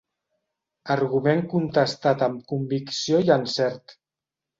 Argument 0.93 1.43
contestat 1.51 2.23
amb 2.29 2.39
convicció 2.53 3.21
i 3.29 3.29
encert. 3.37 3.95